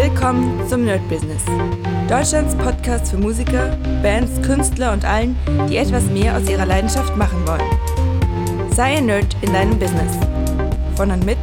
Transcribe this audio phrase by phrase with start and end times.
[0.00, 1.44] Willkommen zum Nerd Business.
[2.08, 5.36] Deutschlands Podcast für Musiker, Bands, Künstler und allen,
[5.68, 8.70] die etwas mehr aus ihrer Leidenschaft machen wollen.
[8.70, 10.16] Sei ein Nerd in deinem Business.
[10.94, 11.38] Von und mit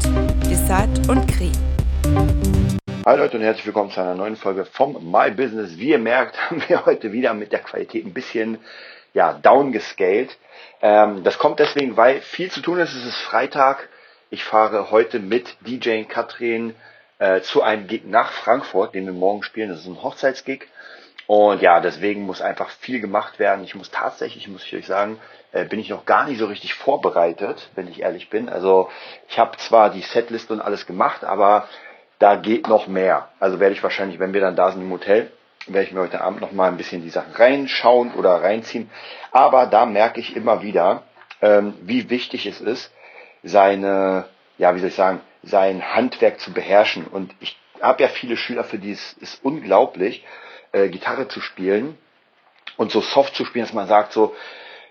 [0.49, 1.51] Desart und Kri.
[3.05, 5.77] Hi Leute und herzlich willkommen zu einer neuen Folge vom My Business.
[5.77, 8.59] Wie ihr merkt, haben wir heute wieder mit der Qualität ein bisschen
[9.13, 10.29] ja, downgescaled.
[10.81, 12.95] Ähm, das kommt deswegen, weil viel zu tun ist.
[12.95, 13.89] Es ist Freitag.
[14.29, 16.73] Ich fahre heute mit DJ Katrin
[17.19, 19.69] äh, zu einem Gig nach Frankfurt, den wir morgen spielen.
[19.69, 20.67] Das ist ein Hochzeitsgig.
[21.27, 23.63] Und ja, deswegen muss einfach viel gemacht werden.
[23.63, 25.19] Ich muss tatsächlich, muss ich euch sagen,
[25.51, 28.47] äh, bin ich noch gar nicht so richtig vorbereitet, wenn ich ehrlich bin.
[28.47, 28.89] Also
[29.27, 31.67] ich habe zwar die Setlist und alles gemacht, aber
[32.19, 33.29] da geht noch mehr.
[33.39, 35.31] Also werde ich wahrscheinlich, wenn wir dann da sind im Hotel,
[35.67, 38.89] werde ich mir heute Abend noch mal ein bisschen die Sachen reinschauen oder reinziehen.
[39.31, 41.03] Aber da merke ich immer wieder,
[41.41, 42.91] ähm, wie wichtig es ist,
[43.43, 44.25] seine,
[44.57, 47.07] ja, wie soll ich sagen, sein Handwerk zu beherrschen.
[47.07, 50.25] Und ich habe ja viele Schüler, für die es ist unglaublich,
[50.71, 51.97] äh, Gitarre zu spielen
[52.77, 54.35] und so soft zu spielen, dass man sagt so,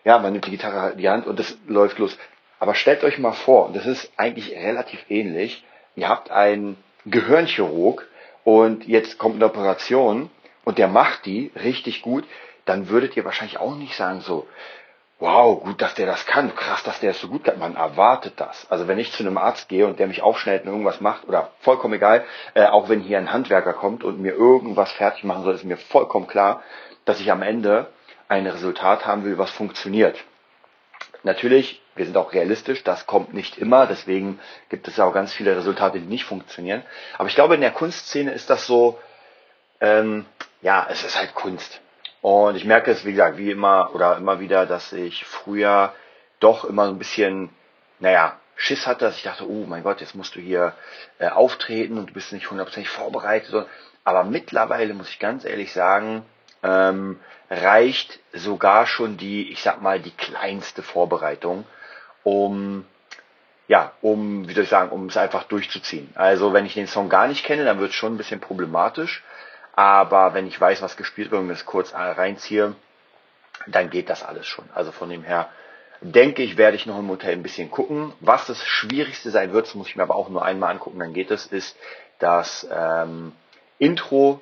[0.05, 2.17] ja, man nimmt die Gitarre in die Hand und das läuft los.
[2.59, 5.65] Aber stellt euch mal vor, das ist eigentlich relativ ähnlich,
[5.97, 8.07] ihr habt einen Gehirnchirurg
[8.45, 10.31] und jetzt kommt eine Operation
[10.65, 12.25] und der macht die richtig gut,
[12.65, 14.47] dann würdet ihr wahrscheinlich auch nicht sagen so,
[15.25, 17.59] wow, gut, dass der das kann, krass, dass der es so gut kann.
[17.59, 18.71] Man erwartet das.
[18.71, 21.51] Also wenn ich zu einem Arzt gehe und der mich aufschneidet und irgendwas macht, oder
[21.61, 25.55] vollkommen egal, äh, auch wenn hier ein Handwerker kommt und mir irgendwas fertig machen soll,
[25.55, 26.63] ist mir vollkommen klar,
[27.07, 27.87] dass ich am Ende
[28.29, 30.23] ein Resultat haben will, was funktioniert.
[31.23, 35.33] Natürlich, wir sind auch realistisch, das kommt nicht immer, deswegen gibt es ja auch ganz
[35.33, 36.83] viele Resultate, die nicht funktionieren.
[37.17, 38.99] Aber ich glaube, in der Kunstszene ist das so,
[39.81, 40.27] ähm,
[40.61, 41.81] ja, es ist halt Kunst.
[42.25, 45.93] Und ich merke es, wie gesagt, wie immer oder immer wieder, dass ich früher
[46.41, 47.51] doch immer so ein bisschen,
[47.99, 50.73] naja, Schiss hatte, dass ich dachte, oh mein Gott, jetzt musst du hier
[51.19, 53.67] äh, auftreten und du bist nicht hundertprozentig vorbereitet.
[54.05, 56.25] Aber mittlerweile muss ich ganz ehrlich sagen,
[56.63, 61.67] ähm, reicht sogar schon die, ich sag mal, die kleinste Vorbereitung,
[62.23, 62.87] um
[63.69, 66.11] ja, um, wie soll ich sagen, um es einfach durchzuziehen.
[66.15, 69.23] Also wenn ich den Song gar nicht kenne, dann wird es schon ein bisschen problematisch.
[69.77, 72.75] Aber wenn ich weiß, was gespielt wird und das kurz reinziehe,
[73.67, 74.69] dann geht das alles schon.
[74.75, 75.49] Also von dem her
[76.01, 78.13] denke ich, werde ich noch im Hotel ein bisschen gucken.
[78.21, 81.15] Was das Schwierigste sein wird, das muss ich mir aber auch nur einmal angucken, dann
[81.15, 81.77] geht es, ist
[82.19, 83.33] das ähm,
[83.79, 84.41] Intro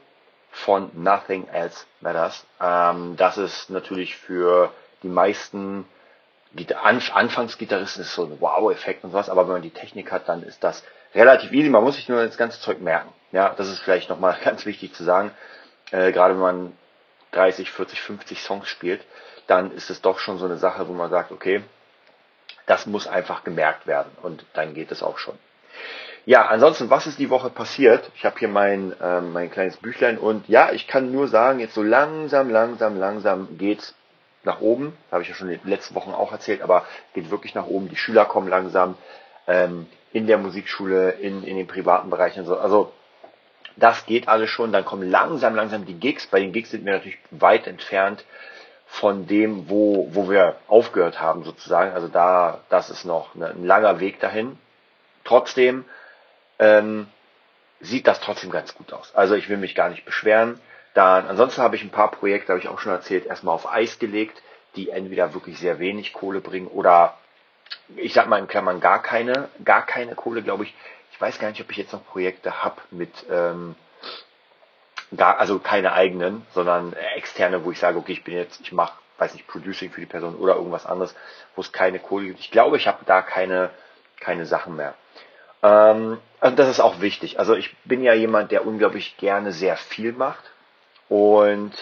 [0.51, 2.47] von Nothing Else Matters.
[2.61, 4.73] Ähm, das ist natürlich für
[5.03, 5.87] die meisten
[7.15, 10.63] Anfangsgitarristen ist so ein Wow-Effekt und sowas, aber wenn man die Technik hat, dann ist
[10.63, 11.71] das relativ easy.
[11.71, 13.09] Man muss sich nur das ganze Zeug merken.
[13.33, 15.33] Ja, das ist vielleicht nochmal ganz wichtig zu sagen.
[15.91, 16.73] Äh, gerade wenn man
[17.33, 19.05] 30, 40, 50 Songs spielt,
[19.47, 21.63] dann ist es doch schon so eine Sache, wo man sagt, okay,
[22.67, 25.37] das muss einfach gemerkt werden und dann geht es auch schon.
[26.25, 28.09] Ja, ansonsten, was ist die Woche passiert?
[28.15, 31.75] Ich habe hier mein, ähm, mein kleines Büchlein und ja, ich kann nur sagen, jetzt
[31.75, 33.95] so langsam, langsam, langsam geht's
[34.45, 34.97] nach oben.
[35.11, 37.89] Habe ich ja schon in den letzten Wochen auch erzählt, aber geht wirklich nach oben.
[37.89, 38.97] Die Schüler kommen langsam
[39.49, 42.45] ähm, in der Musikschule, in, in den privaten Bereichen.
[42.45, 42.57] So.
[42.57, 42.93] Also
[43.77, 44.73] das geht alles schon.
[44.73, 46.27] Dann kommen langsam, langsam die Gigs.
[46.27, 48.25] Bei den Gigs sind wir natürlich weit entfernt
[48.87, 51.93] von dem, wo, wo wir aufgehört haben sozusagen.
[51.93, 54.59] Also da, das ist noch eine, ein langer Weg dahin.
[55.25, 55.85] Trotzdem
[56.59, 57.07] ähm,
[57.81, 59.15] sieht das trotzdem ganz gut aus.
[59.15, 60.61] Also ich will mich gar nicht beschweren.
[60.95, 63.99] Dann, ansonsten habe ich ein paar Projekte, habe ich auch schon erzählt, erstmal auf Eis
[63.99, 64.43] gelegt,
[64.77, 67.17] die entweder wirklich sehr wenig Kohle bringen oder
[67.97, 70.75] ich sag mal in Klammern gar keine, gar keine Kohle, glaube ich.
[71.13, 73.77] Ich weiß gar nicht, ob ich jetzt noch Projekte habe mit ähm,
[75.17, 78.95] gar, also keine eigenen, sondern externe, wo ich sage, okay, ich bin jetzt, ich mache,
[79.19, 81.15] weiß nicht, Producing für die Person oder irgendwas anderes,
[81.55, 82.41] wo es keine Kohle gibt.
[82.41, 83.71] Ich glaube, ich habe da keine,
[84.21, 84.95] keine Sachen mehr.
[85.63, 87.39] Ähm, also das ist auch wichtig.
[87.39, 90.43] Also ich bin ja jemand, der unglaublich gerne sehr viel macht
[91.09, 91.73] und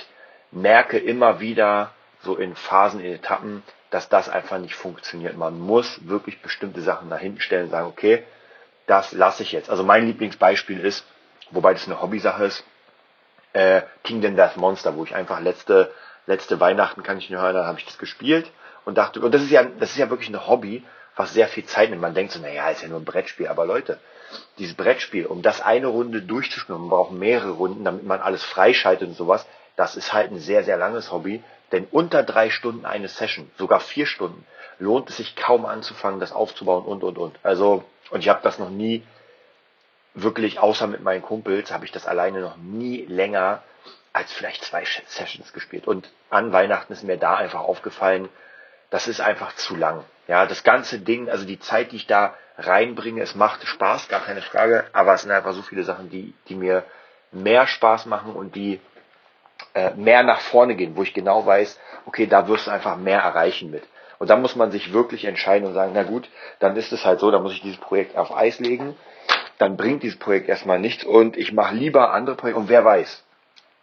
[0.51, 1.93] merke immer wieder
[2.23, 5.37] so in Phasen, in Etappen, dass das einfach nicht funktioniert.
[5.37, 8.25] Man muss wirklich bestimmte Sachen nach hinten stellen und sagen, okay,
[8.91, 9.71] das lasse ich jetzt.
[9.71, 11.05] Also mein Lieblingsbeispiel ist,
[11.53, 12.65] wobei das eine Hobbysache ist,
[13.53, 15.93] äh, Kingdom Death Monster, wo ich einfach letzte,
[16.27, 18.51] letzte Weihnachten kann ich nur hören, da habe ich das gespielt
[18.85, 21.65] und dachte, und das ist ja, das ist ja wirklich ein Hobby, was sehr viel
[21.67, 22.03] Zeit nimmt.
[22.03, 24.01] Man denkt so, naja, ist ja nur ein Brettspiel, aber Leute,
[24.59, 29.09] dieses Brettspiel, um das eine Runde durchzuspielen, man braucht mehrere Runden, damit man alles freischaltet
[29.09, 31.45] und sowas, das ist halt ein sehr, sehr langes Hobby.
[31.71, 34.45] Denn unter drei Stunden eine Session, sogar vier Stunden,
[34.81, 37.39] lohnt es sich kaum anzufangen, das aufzubauen und, und, und.
[37.45, 39.03] Also, und ich habe das noch nie
[40.15, 43.63] wirklich, außer mit meinen Kumpels, habe ich das alleine noch nie länger
[44.13, 45.87] als vielleicht zwei Sessions gespielt.
[45.87, 48.29] Und an Weihnachten ist mir da einfach aufgefallen,
[48.91, 50.05] das ist einfach zu lang.
[50.27, 53.23] Ja, das ganze Ding, also die Zeit, die ich da reinbringe.
[53.23, 56.55] Es macht Spaß, gar keine Frage, aber es sind einfach so viele Sachen, die, die
[56.55, 56.85] mir
[57.33, 58.81] mehr Spaß machen und die
[59.75, 63.21] äh, mehr nach vorne gehen, wo ich genau weiß, okay, da wirst du einfach mehr
[63.21, 63.85] erreichen mit.
[64.21, 66.29] Und dann muss man sich wirklich entscheiden und sagen, na gut,
[66.59, 68.95] dann ist es halt so, dann muss ich dieses Projekt auf Eis legen,
[69.57, 73.25] dann bringt dieses Projekt erstmal nichts und ich mache lieber andere Projekte und wer weiß,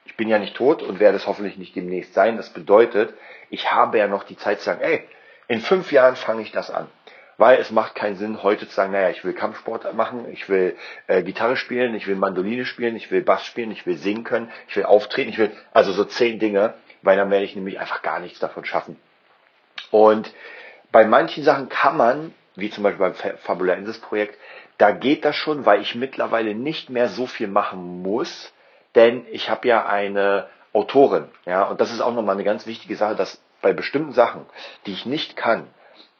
[0.05, 2.37] ich bin ja nicht tot und werde es hoffentlich nicht demnächst sein.
[2.37, 3.15] Das bedeutet,
[3.49, 5.03] ich habe ja noch die Zeit zu sagen, ey,
[5.47, 6.85] in fünf Jahren fange ich das an.
[7.37, 10.75] Weil es macht keinen Sinn, heute zu sagen, naja, ich will Kampfsport machen, ich will
[11.07, 14.51] äh, Gitarre spielen, ich will Mandoline spielen, ich will Bass spielen, ich will singen können,
[14.67, 18.03] ich will auftreten, ich will, also so zehn Dinge, weil dann werde ich nämlich einfach
[18.03, 18.99] gar nichts davon schaffen.
[19.91, 20.33] Und
[20.91, 24.37] bei manchen Sachen kann man, wie zum Beispiel beim Fabulaensis Projekt,
[24.77, 28.53] da geht das schon, weil ich mittlerweile nicht mehr so viel machen muss,
[28.95, 32.95] denn ich habe ja eine Autorin, ja, und das ist auch nochmal eine ganz wichtige
[32.95, 34.45] Sache, dass bei bestimmten Sachen,
[34.85, 35.67] die ich nicht kann,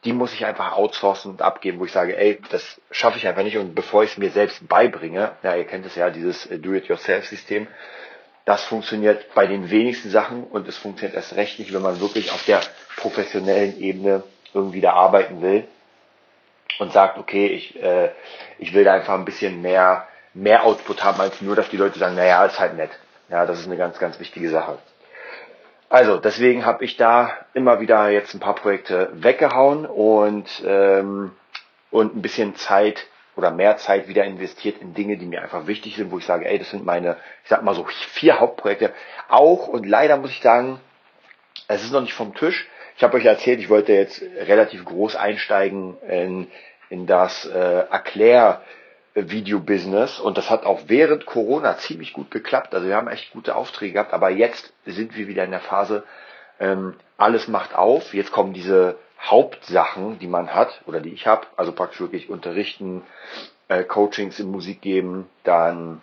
[0.03, 3.43] die muss ich einfach outsourcen und abgeben, wo ich sage, ey, das schaffe ich einfach
[3.43, 3.57] nicht.
[3.57, 7.67] Und bevor ich es mir selbst beibringe, ja, ihr kennt es ja, dieses äh, Do-it-yourself-System,
[8.47, 12.31] das funktioniert bei den wenigsten Sachen und es funktioniert erst recht nicht, wenn man wirklich
[12.31, 12.61] auf der
[12.95, 14.23] professionellen Ebene
[14.53, 15.67] irgendwie da arbeiten will
[16.79, 18.11] und sagt, okay, ich, äh,
[18.57, 21.99] ich will da einfach ein bisschen mehr, mehr Output haben, als nur, dass die Leute
[21.99, 22.91] sagen, naja, ist halt nett.
[23.27, 24.77] Ja, das ist eine ganz, ganz wichtige Sache.
[25.89, 31.33] Also deswegen habe ich da immer wieder jetzt ein paar Projekte weggehauen und, ähm,
[31.91, 35.95] und ein bisschen Zeit oder mehr Zeit wieder investiert in Dinge, die mir einfach wichtig
[35.95, 38.93] sind, wo ich sage, ey, das sind meine, ich sag mal so vier Hauptprojekte.
[39.29, 40.79] Auch und leider muss ich sagen,
[41.67, 42.67] es ist noch nicht vom Tisch.
[42.97, 46.47] Ich habe euch erzählt, ich wollte jetzt relativ groß einsteigen in,
[46.89, 48.61] in das äh, Erklär
[49.13, 52.73] Video-Business und das hat auch während Corona ziemlich gut geklappt.
[52.73, 56.03] Also wir haben echt gute Aufträge gehabt, aber jetzt sind wir wieder in der Phase,
[56.59, 58.13] ähm, alles macht auf.
[58.13, 63.03] Jetzt kommen diese Hauptsachen, die man hat oder die ich habe, also praktisch wirklich unterrichten,
[63.67, 66.01] äh, Coachings in Musik geben, dann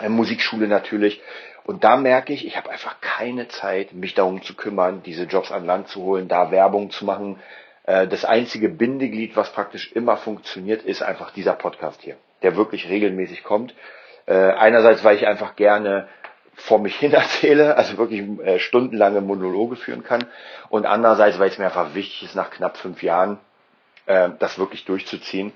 [0.00, 1.20] äh, Musikschule natürlich.
[1.64, 5.50] Und da merke ich, ich habe einfach keine Zeit, mich darum zu kümmern, diese Jobs
[5.50, 7.40] an Land zu holen, da Werbung zu machen.
[7.84, 12.88] Äh, das einzige Bindeglied, was praktisch immer funktioniert, ist einfach dieser Podcast hier der wirklich
[12.88, 13.74] regelmäßig kommt.
[14.26, 16.08] Äh, einerseits, weil ich einfach gerne
[16.56, 20.24] vor mich hin erzähle, also wirklich äh, stundenlange Monologe führen kann.
[20.68, 23.38] Und andererseits, weil es mir einfach wichtig ist, nach knapp fünf Jahren
[24.06, 25.52] äh, das wirklich durchzuziehen.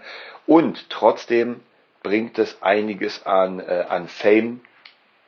[0.46, 1.60] Und trotzdem
[2.02, 4.60] bringt es einiges an, äh, an Fame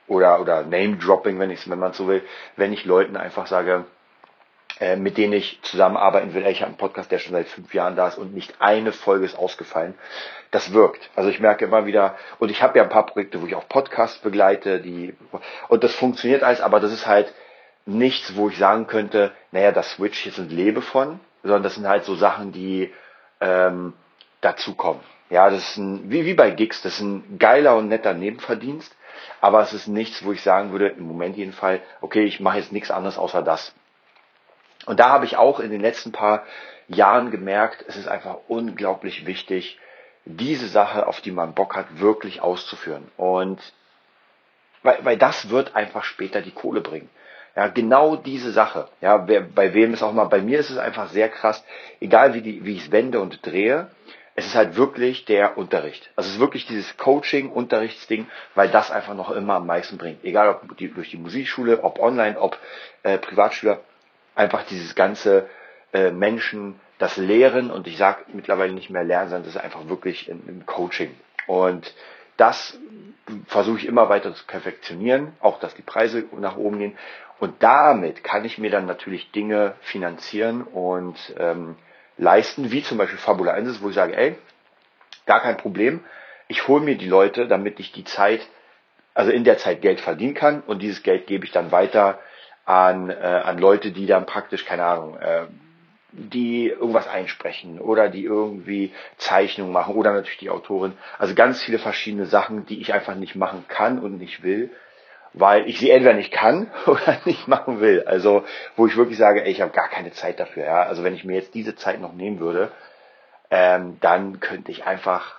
[0.06, 2.22] oder, oder Name-Dropping, wenn, wenn man so will,
[2.56, 3.84] wenn ich Leuten einfach sage,
[4.82, 6.44] äh, mit denen ich zusammenarbeiten will.
[6.48, 9.24] Ich habe einen Podcast, der schon seit fünf Jahren da ist und nicht eine Folge
[9.24, 9.94] ist ausgefallen.
[10.50, 11.08] Das wirkt.
[11.14, 13.68] Also ich merke immer wieder, und ich habe ja ein paar Projekte, wo ich auch
[13.68, 15.14] Podcasts begleite, die
[15.68, 17.32] und das funktioniert alles, aber das ist halt
[17.86, 21.86] nichts, wo ich sagen könnte, naja, das switch jetzt und lebe von, sondern das sind
[21.86, 22.92] halt so Sachen, die
[23.40, 23.92] ähm,
[24.40, 25.02] dazukommen.
[25.30, 28.96] Ja, das ist ein, wie, wie bei Gigs, das ist ein geiler und netter Nebenverdienst,
[29.40, 32.72] aber es ist nichts, wo ich sagen würde, im Moment jedenfalls, okay, ich mache jetzt
[32.72, 33.72] nichts anderes außer das.
[34.86, 36.44] Und da habe ich auch in den letzten paar
[36.88, 39.78] Jahren gemerkt, es ist einfach unglaublich wichtig,
[40.24, 43.10] diese Sache, auf die man Bock hat, wirklich auszuführen.
[43.16, 43.60] Und
[44.82, 47.08] weil, weil das wird einfach später die Kohle bringen.
[47.54, 48.88] Ja, genau diese Sache.
[49.00, 51.62] Ja, wer, bei wem ist auch mal, bei mir ist es einfach sehr krass,
[52.00, 53.90] egal wie, die, wie ich es wende und drehe,
[54.34, 56.10] es ist halt wirklich der Unterricht.
[56.16, 60.24] Also es ist wirklich dieses Coaching, Unterrichtsding, weil das einfach noch immer am meisten bringt.
[60.24, 62.58] Egal ob die, durch die Musikschule, ob online, ob
[63.02, 63.80] äh, Privatschüler
[64.34, 65.48] einfach dieses ganze
[65.92, 69.88] äh, Menschen das Lehren und ich sage mittlerweile nicht mehr Lernen, sondern das ist einfach
[69.88, 71.14] wirklich im Coaching.
[71.46, 71.92] Und
[72.36, 72.78] das
[73.46, 76.98] versuche ich immer weiter zu perfektionieren, auch dass die Preise nach oben gehen.
[77.40, 81.76] Und damit kann ich mir dann natürlich Dinge finanzieren und ähm,
[82.18, 84.36] leisten, wie zum Beispiel Fabula 1, wo ich sage, ey,
[85.26, 86.00] gar kein Problem,
[86.48, 88.46] ich hole mir die Leute, damit ich die Zeit,
[89.14, 92.18] also in der Zeit Geld verdienen kann und dieses Geld gebe ich dann weiter
[92.64, 95.46] an, äh, an Leute, die dann praktisch, keine Ahnung, äh,
[96.12, 100.92] die irgendwas einsprechen oder die irgendwie Zeichnungen machen oder natürlich die Autorin.
[101.18, 104.70] Also ganz viele verschiedene Sachen, die ich einfach nicht machen kann und nicht will,
[105.32, 108.04] weil ich sie entweder nicht kann oder nicht machen will.
[108.06, 108.44] Also
[108.76, 110.64] wo ich wirklich sage, ey, ich habe gar keine Zeit dafür.
[110.64, 110.82] Ja?
[110.82, 112.70] Also wenn ich mir jetzt diese Zeit noch nehmen würde,
[113.50, 115.36] ähm, dann könnte ich einfach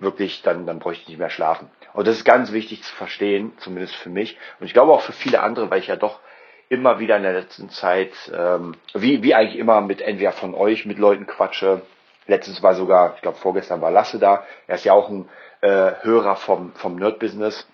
[0.00, 1.70] wirklich, dann, dann bräuchte ich nicht mehr schlafen.
[1.92, 4.36] Und das ist ganz wichtig zu verstehen, zumindest für mich.
[4.60, 6.20] Und ich glaube auch für viele andere, weil ich ja doch
[6.68, 10.86] immer wieder in der letzten Zeit, ähm, wie, wie eigentlich immer mit entweder von euch,
[10.86, 11.82] mit Leuten quatsche.
[12.26, 14.44] Letztens war sogar, ich glaube vorgestern war Lasse da.
[14.66, 15.28] Er ist ja auch ein
[15.62, 17.66] äh, Hörer vom, vom Nerd-Business,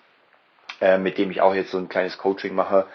[0.79, 2.85] äh, mit dem ich auch jetzt so ein kleines Coaching mache.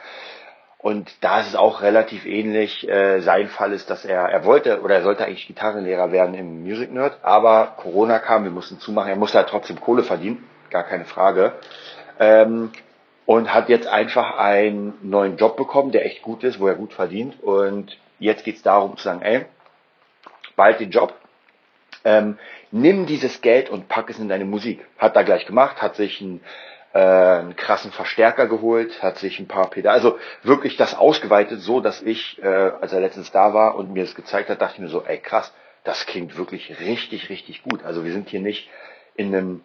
[0.79, 2.89] Und da ist es auch relativ ähnlich.
[2.89, 6.63] Äh, sein Fall ist, dass er, er wollte oder er sollte eigentlich Gitarrenlehrer werden im
[6.63, 9.11] Music Nerd, aber Corona kam, wir mussten zumachen.
[9.11, 11.53] Er musste halt trotzdem Kohle verdienen, gar keine Frage.
[12.19, 12.71] Ähm,
[13.27, 16.93] und hat jetzt einfach einen neuen Job bekommen, der echt gut ist, wo er gut
[16.93, 17.43] verdient.
[17.43, 19.47] Und jetzt geht es darum zu sagen, ey,
[20.57, 21.15] bald den Job,
[22.05, 22.39] ähm,
[22.71, 24.85] nimm dieses Geld und pack es in deine Musik.
[24.99, 26.41] Hat er gleich gemacht, hat sich einen,
[26.93, 31.81] äh, einen krassen Verstärker geholt, hat sich ein paar Pedale, also wirklich das ausgeweitet, so
[31.81, 34.81] dass ich, äh, als er letztens da war und mir das gezeigt hat, dachte ich
[34.81, 35.53] mir so, ey krass,
[35.85, 37.85] das klingt wirklich richtig, richtig gut.
[37.85, 38.69] Also wir sind hier nicht
[39.15, 39.65] in einem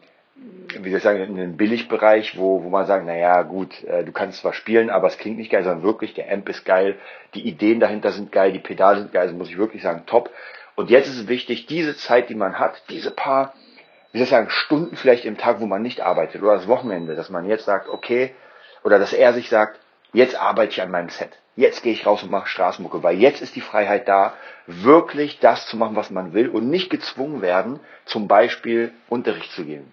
[0.84, 4.12] wie soll ich sagen, in einem Billigbereich, wo, wo man sagt, naja, gut, äh, du
[4.12, 6.98] kannst zwar spielen, aber es klingt nicht geil, sondern wirklich, der Amp ist geil,
[7.34, 10.30] die Ideen dahinter sind geil, die Pedale sind geil, also muss ich wirklich sagen, top.
[10.76, 13.54] Und jetzt ist es wichtig, diese Zeit, die man hat, diese paar,
[14.12, 17.16] wie soll ich sagen, Stunden vielleicht im Tag, wo man nicht arbeitet, oder das Wochenende,
[17.16, 18.34] dass man jetzt sagt, okay,
[18.84, 19.80] oder dass er sich sagt,
[20.14, 21.32] jetzt arbeite ich an meinem Set.
[21.56, 24.34] Jetzt gehe ich raus und mache Straßenmucke, weil jetzt ist die Freiheit da,
[24.68, 29.64] wirklich das zu machen, was man will und nicht gezwungen werden, zum Beispiel Unterricht zu
[29.64, 29.92] geben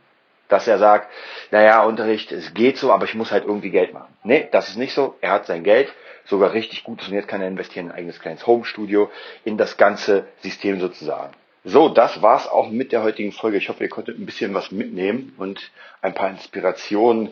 [0.52, 1.08] dass er sagt,
[1.50, 4.12] naja, Unterricht, es geht so, aber ich muss halt irgendwie Geld machen.
[4.22, 5.16] Nee, das ist nicht so.
[5.20, 5.92] Er hat sein Geld,
[6.24, 9.10] sogar richtig gutes und jetzt kann er investieren in ein eigenes kleines Home-Studio,
[9.44, 11.32] in das ganze System sozusagen.
[11.64, 13.56] So, das war's auch mit der heutigen Folge.
[13.56, 17.30] Ich hoffe, ihr konntet ein bisschen was mitnehmen und ein paar Inspirationen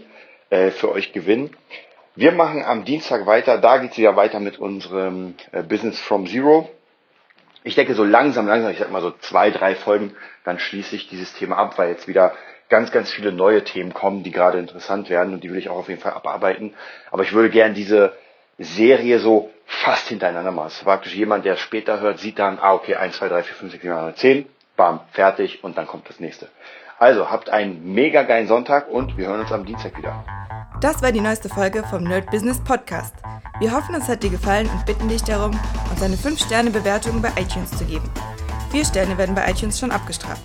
[0.51, 1.57] äh, für euch gewinnen.
[2.15, 3.59] Wir machen am Dienstag weiter.
[3.59, 6.71] Da geht's wieder weiter mit unserem äh, Business from Zero.
[7.65, 11.09] Ich denke, so langsam, langsam, ich sag mal so zwei, drei Folgen, dann schließe ich
[11.09, 12.33] dieses Thema ab, weil jetzt wieder
[12.71, 15.77] ganz, ganz viele neue Themen kommen, die gerade interessant werden und die will ich auch
[15.77, 16.75] auf jeden Fall abarbeiten.
[17.11, 18.13] Aber ich würde gern diese
[18.59, 20.69] Serie so fast hintereinander machen.
[20.69, 23.55] Es ist praktisch jemand, der später hört, sieht dann, ah, okay, 1, 2, 3, 4,
[23.57, 24.47] 5, 6, 7, 8, 9, 10,
[24.77, 26.49] bam, fertig und dann kommt das nächste.
[26.99, 30.25] Also, habt einen mega geilen Sonntag und wir hören uns am Dienstag wieder.
[30.81, 33.15] Das war die neueste Folge vom Nerd Business Podcast.
[33.59, 35.59] Wir hoffen, es hat dir gefallen und bitten dich darum,
[35.91, 38.11] uns eine 5-Sterne-Bewertung bei iTunes zu geben.
[38.71, 40.45] Vier Sterne werden bei iTunes schon abgestraft.